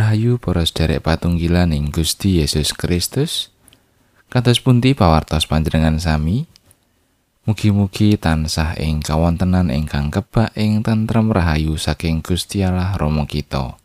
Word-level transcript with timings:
Rahayu 0.00 0.40
para 0.40 0.64
sederek 0.64 1.04
patunggilan 1.04 1.76
ing 1.76 1.92
Gusti 1.92 2.40
Yesus 2.40 2.72
Kristus. 2.72 3.52
Kados 4.32 4.56
pundi 4.56 4.96
pawartos 4.96 5.44
panjenengan 5.44 6.00
sami? 6.00 6.48
Mugi-mugi 7.44 8.16
tansah 8.16 8.80
ing 8.80 9.04
kawontenan 9.04 9.68
ingkang 9.68 10.08
kebak 10.08 10.56
ing 10.56 10.80
tentrem 10.80 11.28
rahayu 11.28 11.76
saking 11.76 12.24
Gusti 12.24 12.64
Allah 12.64 12.96
Rama 12.96 13.28
kita. 13.28 13.76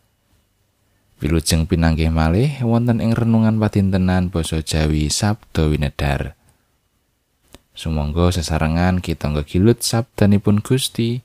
Wilujeng 1.20 1.68
pinanggih 1.68 2.08
malih 2.08 2.64
wonten 2.64 3.04
ing 3.04 3.12
renungan 3.12 3.60
padintenan 3.60 4.32
basa 4.32 4.64
Jawi 4.64 5.12
Sabda 5.12 5.68
Winedar. 5.68 6.32
Sumangga 7.76 8.32
sesarengan 8.32 9.04
kita 9.04 9.36
ngegilut 9.36 9.84
sabdanipun 9.84 10.64
Gusti. 10.64 11.20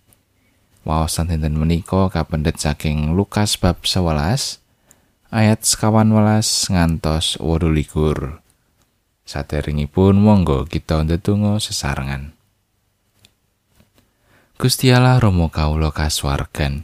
Waosan 0.83 1.31
dinten 1.31 1.55
menika 1.55 2.11
kapendhet 2.11 2.59
saking 2.59 3.15
Lukas 3.15 3.55
bab 3.55 3.87
11 3.87 4.59
ayat 5.31 5.63
sekawan 5.63 6.11
welas 6.11 6.67
ngantos 6.67 7.39
wolu 7.39 7.71
likur. 7.71 8.43
Saderengipun 9.23 10.19
monggo 10.19 10.67
kita 10.67 11.07
ndedonga 11.07 11.55
sesarengan. 11.63 12.35
Gusti 14.59 14.91
Allah 14.91 15.17
Rama 15.23 15.47
kawula 15.47 15.95
kasuwargan. 15.95 16.83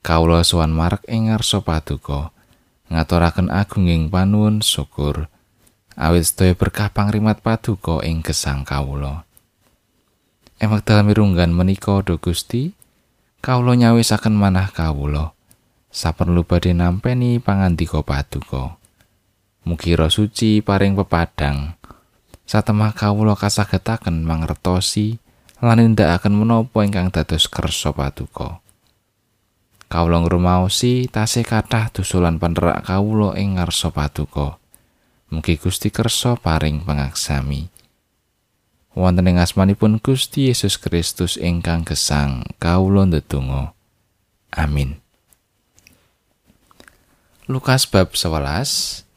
Kawula 0.00 0.40
sowan 0.48 0.72
marek 0.72 1.04
ing 1.12 1.28
ngarsa 1.28 1.60
paduka. 1.60 2.32
Ngaturaken 2.88 3.52
agunging 3.52 4.08
panuwun 4.08 4.64
syukur. 4.64 5.28
Awit 5.92 6.24
sedaya 6.24 6.56
berkah 6.56 6.88
pangrimat 6.88 7.44
paduka 7.44 8.00
ing 8.00 8.24
gesang 8.24 8.64
kawula. 8.64 9.28
Emak 10.56 10.88
dalam 10.88 11.12
menika 11.52 12.00
do 12.00 12.16
Gusti, 12.16 12.72
kawula 13.44 13.76
nyawisaken 13.76 14.34
manah 14.34 14.72
kawula 14.72 15.37
saperlu 15.88 16.44
badhe 16.44 16.76
nampeni 16.76 17.40
pangandika 17.40 18.04
paduka. 18.04 18.76
Mugi 19.64 19.96
roh 19.96 20.08
suci 20.08 20.64
paring 20.64 20.96
pepadang. 20.96 21.76
Satemah 22.48 22.96
kawula 22.96 23.36
kasagetaken 23.36 24.24
mangertosi 24.24 25.20
lan 25.60 25.82
nindakaken 25.82 26.32
menapa 26.32 26.80
ingkang 26.86 27.12
dados 27.12 27.44
kersa 27.50 27.92
paduka. 27.92 28.64
Kawula 29.88 30.24
ngrumaosi 30.24 31.08
tasih 31.08 31.44
kathah 31.44 31.92
dusulan 31.92 32.40
panerak 32.40 32.88
kawula 32.88 33.36
ing 33.36 33.60
ngarsa 33.60 33.92
paduka. 33.92 34.56
Mugi 35.28 35.60
Gusti 35.60 35.92
kersa 35.92 36.40
paring 36.40 36.88
pangaksami 36.88 37.68
wonten 38.98 39.30
ing 39.30 39.38
asmanipun 39.38 40.02
Gusti 40.02 40.50
Yesus 40.50 40.74
Kristus 40.74 41.38
ingkang 41.38 41.86
gesang 41.86 42.42
kawula 42.58 43.06
ndedonga. 43.06 43.70
Amin 44.50 44.98
Lukas 47.48 47.88
bab 47.88 48.12
11 48.12 49.08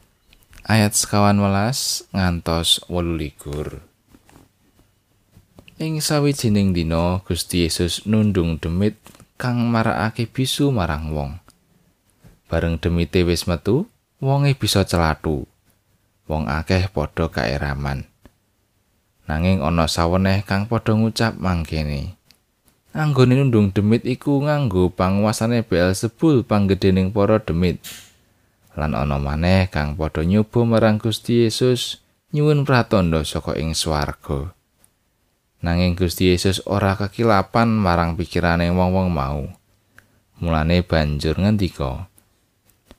ayat 0.64 0.96
sekawan 0.96 1.36
welas 1.36 2.08
ngantos 2.16 2.80
wolu 2.88 3.20
likur 3.20 3.84
ing 5.76 6.00
sawijining 6.00 6.72
dina 6.72 7.20
Gusti 7.28 7.68
Yesus 7.68 8.08
nundung 8.08 8.56
demit 8.56 8.96
kang 9.36 9.68
marakake 9.68 10.24
bisu 10.24 10.72
marang 10.72 11.12
wong 11.12 11.44
bareng 12.48 12.80
demite 12.80 13.20
wis 13.20 13.44
metu 13.44 13.84
wonge 14.16 14.56
bisa 14.56 14.80
celatu 14.88 15.44
wong 16.24 16.48
akeh 16.48 16.88
padha 16.88 17.28
kaeraman 17.28 18.08
nanging 19.28 19.60
ana 19.60 19.84
saweneh 19.84 20.40
kang 20.40 20.72
padha 20.72 20.96
ngucap 20.96 21.36
mangkene. 21.36 22.16
Anggone 22.96 23.36
nundung 23.36 23.76
demit 23.76 24.08
iku 24.08 24.40
nganggo 24.40 24.88
panguasane 24.88 25.64
Beelzebul 25.64 26.44
panggedhening 26.44 27.12
para 27.12 27.36
demit. 27.40 27.80
Lan 28.78 28.96
ana 28.96 29.20
maneh 29.20 29.68
kang 29.68 29.94
padha 29.96 30.24
nyoba 30.24 30.64
marang 30.64 30.96
Gusti 30.96 31.44
Yesus 31.44 32.00
nyuwun 32.32 32.64
pratandha 32.64 33.20
saka 33.22 33.56
ing 33.60 33.76
swarga. 33.76 34.56
Nanging 35.62 35.94
Gusti 35.94 36.32
Yesus 36.32 36.64
ora 36.64 36.96
kekilapan 36.98 37.70
marang 37.70 38.16
pikirane 38.18 38.72
wong-wong 38.72 39.12
mau. 39.12 39.46
Mulane 40.42 40.82
banjur 40.82 41.38
ngendika, 41.38 42.10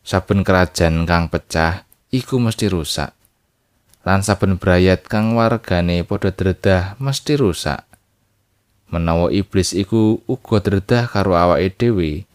Saben 0.03 0.47
kerajaan 0.47 1.03
kang 1.03 1.27
pecah 1.27 1.83
iku 2.11 2.39
mesti 2.39 2.71
rusak. 2.71 3.11
lan 4.03 4.19
saben 4.19 4.59
brayat 4.59 5.07
kang 5.07 5.39
wargane 5.39 6.03
padha 6.03 6.35
dredah 6.35 6.99
mesti 6.99 7.39
rusak. 7.39 7.87
Menawa 8.91 9.31
iblis 9.31 9.71
iku 9.73 10.21
uga 10.27 10.59
dredah 10.59 11.07
karo 11.09 11.33
awake 11.39 11.73
dhewe, 11.73 12.27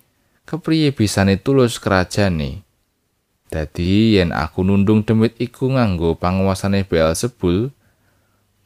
kepriye 0.49 0.91
bisane 0.91 1.37
tulus 1.39 1.77
kerajane? 1.79 2.65
Dadi 3.49 4.21
yen 4.21 4.37
aku 4.37 4.61
nundung 4.61 5.09
demit 5.09 5.33
iku 5.41 5.73
nganggo 5.73 6.21
panguasane 6.21 6.85
Beelzebul, 6.85 7.73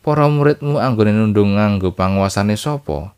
para 0.02 0.26
muridmu 0.26 0.82
anggone 0.82 1.14
nundung 1.14 1.54
nganggo 1.54 1.94
panguasane 1.94 2.58
sapa? 2.58 3.14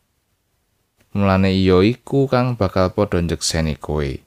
Mulane 1.16 1.56
iya 1.56 1.80
iku 1.80 2.28
kang 2.28 2.60
bakal 2.60 2.92
padha 2.92 3.24
njekseni 3.24 3.80
kowe. 3.80 4.20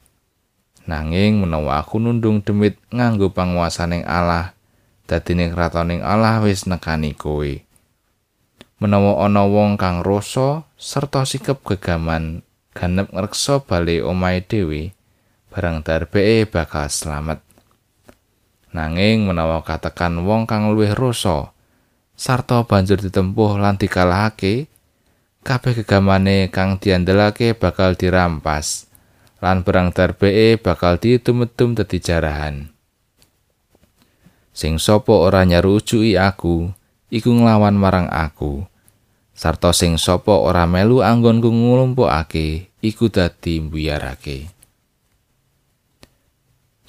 Nanging 0.90 1.46
menawa 1.46 1.86
aku 1.86 2.02
nundung 2.02 2.42
demit 2.42 2.81
nganggo 2.90 3.30
panguasane 3.30 4.02
Allah, 4.02 4.58
dadine 5.06 5.54
kratoning 5.54 6.02
Allah 6.02 6.42
wis 6.42 6.66
nekani 6.66 7.14
kowe. 7.14 7.62
Menawa 8.81 9.30
ana 9.30 9.46
wong 9.46 9.78
kang 9.78 10.02
rasa 10.02 10.66
serta 10.74 11.22
sikep 11.22 11.62
gegaman 11.62 12.42
ganep 12.74 13.14
ngreksa 13.14 13.62
bali 13.62 14.02
omahe 14.02 14.42
dhewe, 14.42 14.97
barang 15.53 15.84
darbeke 15.85 16.47
bakal 16.47 16.91
slamet. 16.91 17.44
Nanging 18.75 19.28
menawa 19.28 19.63
katekan 19.63 20.24
wong 20.28 20.44
kang 20.46 20.72
luwih 20.74 20.94
rasa 20.94 21.56
sarta 22.18 22.66
banjur 22.66 22.97
ditempuh 23.00 23.62
lan 23.62 23.78
dikalahake, 23.78 24.68
kabeh 25.46 25.84
gegamane 25.84 26.52
kang 26.52 26.81
diandelake 26.81 27.56
bakal 27.56 27.94
dirampas. 27.94 28.88
lan 29.38 29.62
barang 29.62 29.94
darbeke 29.94 30.57
bakal 30.57 30.97
ditumedum 30.97 31.78
dadi 31.78 32.02
jarahan. 32.02 32.74
sing 34.57 34.81
sapa 34.81 35.13
ora 35.13 35.46
nyarujuki 35.46 36.18
aku 36.18 36.74
iku 37.13 37.30
nglawan 37.30 37.78
marang 37.78 38.09
aku 38.09 38.66
sarta 39.38 39.69
sing 39.69 40.02
sapa 40.02 40.34
ora 40.34 40.66
melu 40.66 41.06
anggonku 41.06 41.53
nglumpukake 41.53 42.74
iku 42.81 43.06
dadi 43.13 43.62
mbuyarake 43.62 44.50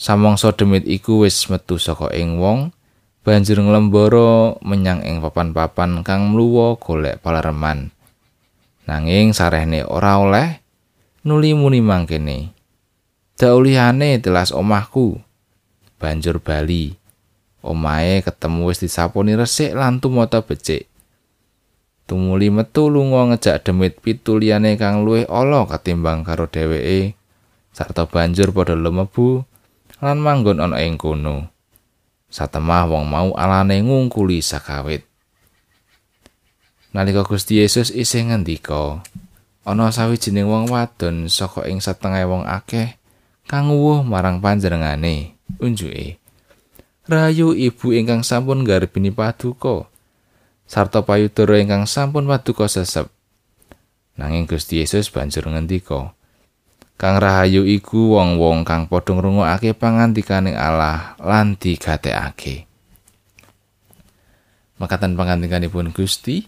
samangsa 0.08 0.56
demit 0.56 0.88
iku 0.88 1.28
wis 1.28 1.52
metu 1.52 1.76
saka 1.76 2.08
ing 2.16 2.40
wong. 2.40 2.72
Banjur 3.20 3.60
nglembara 3.60 4.56
menyang 4.64 5.04
ing 5.04 5.20
papan-papan 5.20 6.00
kang 6.00 6.32
mluwa 6.32 6.80
golek 6.80 7.20
palereman. 7.20 7.92
Nanging 8.88 9.36
sarehne 9.36 9.84
ora 9.84 10.16
oleh 10.16 10.64
nuli 11.28 11.52
muni 11.52 11.84
mangkene. 11.84 12.56
Daulihane 13.36 14.16
telas 14.24 14.48
omahku 14.48 15.20
banjur 16.00 16.40
bali. 16.40 16.96
Omahe 17.60 18.24
ketemu 18.24 18.72
wis 18.72 18.80
disaponi 18.80 19.36
resik 19.36 19.76
lan 19.76 20.00
tumata 20.00 20.40
becik. 20.40 20.88
Tumuli 22.08 22.48
metu 22.48 22.88
lunga 22.88 23.28
ngejak 23.28 23.60
demit 23.68 24.00
pitu 24.00 24.40
liyane 24.40 24.80
kang 24.80 25.04
luwih 25.04 25.28
ala 25.28 25.68
katimbang 25.68 26.24
karo 26.24 26.48
dheweke. 26.48 27.12
Sarta 27.76 28.08
banjur 28.08 28.56
padha 28.56 28.72
lemebu 28.72 29.44
lan 30.02 30.18
manggon 30.22 30.62
ana 30.62 30.82
ing 30.82 30.98
kono. 30.98 31.50
Satemah 32.28 32.84
wong 32.86 33.08
mau 33.08 33.28
alane 33.34 33.80
ngungkuli 33.80 34.44
sakawit. 34.44 35.06
Nalika 36.92 37.24
Gusti 37.24 37.60
Yesus 37.60 37.88
isih 37.92 38.28
ngendika, 38.28 39.00
ana 39.64 39.88
sawijining 39.88 40.48
wong 40.48 40.68
wadon 40.68 41.28
saka 41.32 41.64
ing 41.68 41.80
setengah 41.80 42.24
wong 42.28 42.44
akeh 42.44 43.00
kang 43.48 43.72
wuh 43.72 44.04
marang 44.04 44.44
panjenengane. 44.44 45.38
Unjuke, 45.56 46.20
rayu 47.08 47.56
ibu 47.56 47.96
ingkang 47.96 48.20
sampun 48.20 48.68
garbini 48.68 49.08
paduka 49.08 49.88
sarta 50.68 51.00
payudara 51.00 51.56
ingkang 51.56 51.88
sampun 51.88 52.28
paduka 52.28 52.68
sesep 52.68 53.08
nanging 54.20 54.44
Gusti 54.44 54.84
Yesus 54.84 55.08
banjur 55.08 55.48
ngendika 55.48 56.12
kang 56.98 57.22
rahayu 57.22 57.62
iku 57.62 58.18
wong-wong 58.18 58.66
kang 58.66 58.90
padha 58.90 59.14
ngrungokake 59.14 59.72
pangandikaning 59.78 60.58
Allah 60.58 61.14
lan 61.22 61.54
digatekake 61.54 62.66
makatan 64.82 65.14
pangandikanipun 65.14 65.94
Gusti 65.94 66.44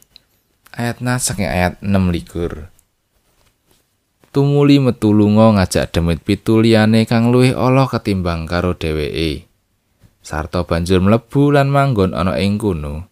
ayat 0.75 0.99
saking 1.01 1.47
ayat 1.47 1.79
6 1.79 1.87
likur 2.11 2.67
tumuli 4.35 4.83
metu 4.83 5.15
lunga 5.15 5.55
ngajak 5.55 5.95
demit 5.95 6.19
pitu 6.27 6.59
liyane 6.59 7.07
kang 7.07 7.31
luwih 7.31 7.55
Allah 7.55 7.87
ketimbang 7.87 8.51
karo 8.51 8.75
dheweke 8.75 9.51
sarta 10.21 10.63
banjur 10.69 11.01
mlebu 11.01 11.51
lan 11.51 11.73
manggon 11.73 12.13
ana 12.13 12.37
ing 12.39 12.61
kono. 12.61 13.09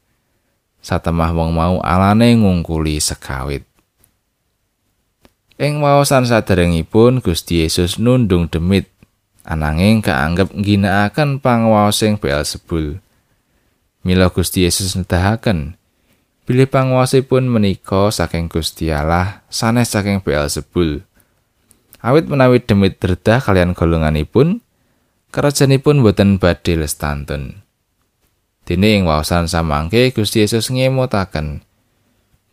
Satemah 0.79 1.35
wong 1.35 1.51
mau 1.53 1.77
alane 1.83 2.39
ngungkuli 2.39 3.03
sekawit. 3.03 3.68
Ing 5.59 5.83
waosan 5.83 6.23
saderengipun 6.23 7.19
Gusti 7.19 7.67
Yesus 7.67 7.99
nundung 7.99 8.47
demit 8.47 8.87
ananging 9.43 10.07
kaanggep 10.07 10.55
ngginakaken 10.55 11.43
panguwasing 11.43 12.15
Beelzebul. 12.15 13.03
Mila 14.07 14.31
Gusti 14.31 14.63
Yesus 14.63 14.95
nedahaken 14.95 15.75
bilih 16.47 16.71
panguwasipun 16.71 17.51
menika 17.51 18.07
saking 18.15 18.47
Gusti 18.47 18.95
Allah 18.95 19.43
sanes 19.51 19.91
saking 19.91 20.23
Beelzebul. 20.23 21.03
Awit 22.07 22.31
menawi 22.31 22.63
demit 22.63 23.03
derdah 23.03 23.43
kalian 23.43 23.75
golonganipun, 23.75 24.63
kerajaanipun 25.35 26.07
boten 26.07 26.39
badhe 26.39 26.79
lestantun. 26.79 27.67
Dene 28.63 28.95
ing 28.95 29.11
waosan 29.11 29.51
samangke 29.51 30.15
Gusti 30.15 30.47
Yesus 30.47 30.71
ngemutaken 30.71 31.67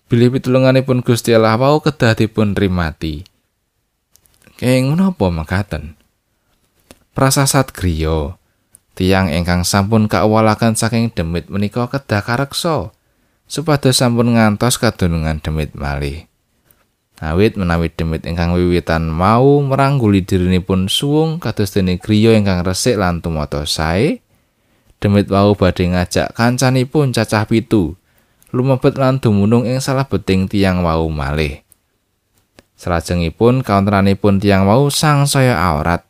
bilih 0.05 0.37
pitulunganipun 0.37 1.01
Gusti 1.01 1.33
Allah 1.33 1.57
wau 1.57 1.81
kedah 1.81 2.13
dipun 2.13 2.53
rimati. 2.53 3.25
Keng 4.61 4.93
menapa 4.93 5.33
makaten? 5.33 5.97
Prasasat 7.17 7.73
griya 7.73 8.37
tiang 8.93 9.33
ingkang 9.33 9.65
sampun 9.65 10.05
kawalaken 10.05 10.77
saking 10.77 11.11
demit 11.11 11.49
menika 11.51 11.89
kedah 11.89 12.21
kareksa 12.23 12.93
supados 13.49 13.97
sampun 13.97 14.37
ngantos 14.37 14.77
kadunungan 14.77 15.41
demit 15.41 15.73
malih. 15.73 16.29
Awit 17.17 17.57
menawi 17.57 17.89
demit 17.89 18.27
ingkang 18.29 18.53
wiwitan 18.53 19.09
mau 19.09 19.63
merangguli 19.63 20.21
dirinipun 20.21 20.85
suwung 20.85 21.41
kados 21.41 21.73
dene 21.73 21.97
griya 21.97 22.35
ingkang 22.37 22.61
resik 22.61 22.99
lan 22.99 23.25
tumata 23.25 23.63
sae, 23.65 24.21
demit 25.01 25.31
wau 25.33 25.57
badhe 25.57 25.89
ngajak 25.89 26.35
kancanipun 26.35 27.09
cacah 27.15 27.47
pitu 27.49 27.97
lumebet 28.55 28.95
lan 28.95 29.19
dumunung 29.19 29.67
ing 29.67 29.83
salah 29.83 30.07
beting 30.07 30.47
tiang 30.47 30.87
wau 30.87 31.11
malih. 31.11 31.59
Salajengipun 32.79 33.67
kaunteranipun 33.67 34.39
tiang 34.39 34.63
wau 34.63 34.87
sang 34.87 35.27
saya 35.27 35.59
aurat 35.59 36.07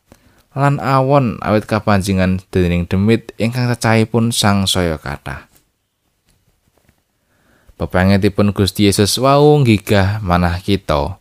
lan 0.54 0.78
awon 0.78 1.42
awit 1.42 1.66
kapanjingan 1.66 2.40
dening 2.54 2.86
demit 2.86 3.34
ingkang 3.36 3.66
cacahipun 3.74 4.30
sang 4.30 4.64
saya 4.70 4.94
kathah. 4.96 5.50
Pepengetipun 7.76 8.56
Gusti 8.56 8.88
Yesus 8.88 9.20
wau 9.20 9.60
gigah 9.60 10.22
manah 10.24 10.62
kita 10.62 11.20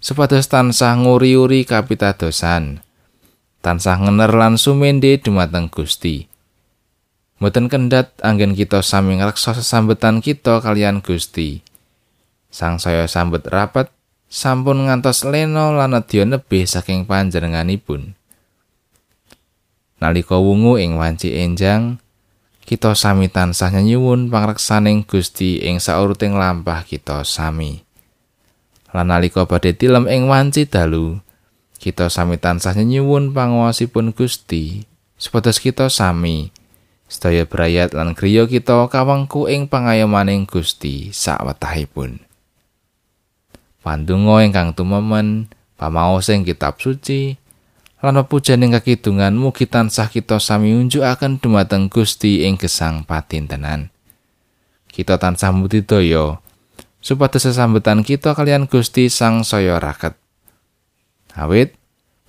supados 0.00 0.48
tansah 0.48 0.96
nguri-uri 0.96 1.68
kapitadosan. 1.68 2.80
Tansah 3.62 4.00
ngener 4.00 4.32
lan 4.34 4.56
sumende 4.58 5.20
dumateng 5.20 5.68
Gusti. 5.70 6.31
Mboten 7.42 7.66
kendhat 7.66 8.14
anggen 8.22 8.54
kita 8.54 8.86
sami 8.86 9.18
ngreksa 9.18 9.58
sesambetan 9.58 10.22
kita 10.22 10.62
kalian 10.62 11.02
Gusti. 11.02 11.58
Sang 12.54 12.78
saya 12.78 13.10
sambet 13.10 13.42
rapat 13.50 13.90
sampun 14.30 14.86
ngantos 14.86 15.26
leno 15.26 15.74
lan 15.74 15.90
nedya 15.90 16.22
nebih 16.22 16.70
saking 16.70 17.02
panjenenganipun. 17.02 18.14
Nalika 19.98 20.38
wungu 20.38 20.78
ing 20.78 20.94
wanci 20.94 21.34
enjang, 21.34 21.98
kita 22.62 22.94
sami 22.94 23.26
tansah 23.26 23.74
nyuwun 23.74 24.30
pangreksaning 24.30 25.02
Gusti 25.02 25.66
ing 25.66 25.82
sauruting 25.82 26.38
lampah 26.38 26.86
kita 26.86 27.26
sami. 27.26 27.82
Lan 28.94 29.10
nalika 29.10 29.50
badhe 29.50 29.74
tilem 29.74 30.06
ing 30.06 30.30
wanci 30.30 30.70
dalu, 30.70 31.18
kita 31.82 32.06
sami 32.06 32.38
tansah 32.38 32.78
nyuwun 32.78 33.34
panguwasipun 33.34 34.14
Gusti, 34.14 34.86
supados 35.18 35.58
kita 35.58 35.90
sami 35.90 36.61
sedaya 37.12 37.44
brayat 37.44 37.92
lan 37.92 38.16
griya 38.16 38.48
kita 38.48 38.88
kawengku 38.88 39.44
ing 39.44 39.68
pangayomaning 39.68 40.48
Gusti 40.48 41.12
sawetahipun. 41.12 42.24
Pandonga 43.84 44.40
ingkang 44.48 44.72
tumemen 44.72 45.52
pamaos 45.76 46.32
ing 46.32 46.48
kitab 46.48 46.80
suci 46.80 47.36
lan 48.00 48.16
pepujaning 48.16 48.72
kakidungan 48.72 49.36
mugi 49.36 49.68
tansah 49.68 50.08
kita 50.08 50.40
sami 50.40 50.72
unjukaken 50.72 51.36
dumateng 51.36 51.92
Gusti 51.92 52.48
ing 52.48 52.56
gesang 52.56 53.04
patintenan. 53.04 53.92
Kita 54.88 55.20
tansah 55.20 55.52
mudidaya 55.52 56.40
supados 57.04 57.44
sesambetan 57.44 58.00
kita 58.00 58.32
kalian 58.32 58.64
Gusti 58.64 59.12
sang 59.12 59.44
saya 59.44 59.76
raket. 59.76 60.16
Awit 61.36 61.76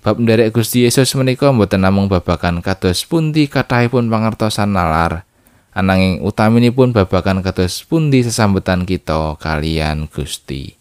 bab 0.04 0.20
nderek 0.20 0.52
Gusti 0.52 0.84
Yesus 0.84 1.16
menika 1.16 1.48
mboten 1.48 1.80
namung 1.80 2.12
babakan 2.12 2.60
kados 2.60 3.08
pundi 3.08 3.48
kathahipun 3.48 4.12
pangertosan 4.12 4.76
nalar, 4.76 5.24
ananging 5.72 6.20
utaminipun 6.20 6.92
babakan 6.92 7.40
kados 7.40 7.80
pundi 7.88 8.20
sesambetan 8.20 8.84
kita 8.84 9.40
kalian 9.40 10.04
Gusti. 10.12 10.76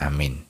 Amin. 0.00 0.49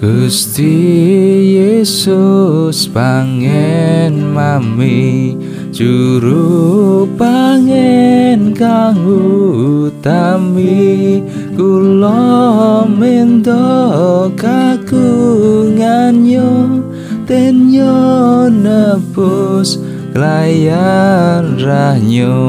Gusti 0.00 1.60
Yesus 1.60 2.88
pangen 2.88 4.32
mami 4.32 5.36
juru 5.68 7.04
pangen 7.20 8.56
kang 8.56 8.96
utami. 9.04 11.20
Kula 11.52 12.88
mendo 12.88 14.32
kagungan 14.40 16.24
yo 16.24 16.80
ten 17.28 17.68
yo 17.68 18.48
nebus 18.48 19.84
klayan 20.16 21.60
ranyo 21.60 22.40